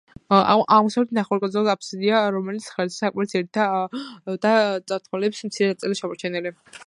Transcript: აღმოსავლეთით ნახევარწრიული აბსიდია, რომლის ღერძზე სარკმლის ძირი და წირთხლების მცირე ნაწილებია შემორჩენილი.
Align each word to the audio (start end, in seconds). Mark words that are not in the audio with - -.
აღმოსავლეთით 0.35 1.11
ნახევარწრიული 1.17 1.71
აბსიდია, 1.73 2.21
რომლის 2.37 2.71
ღერძზე 2.77 2.97
სარკმლის 3.03 3.33
ძირი 3.35 3.47
და 3.59 3.67
წირთხლების 4.47 5.45
მცირე 5.51 5.71
ნაწილებია 5.75 6.01
შემორჩენილი. 6.05 6.57